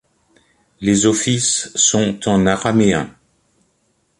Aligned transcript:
Les 0.79 1.05
offices 1.05 1.69
sont 1.77 2.27
en 2.27 2.47
araméen. 2.47 3.15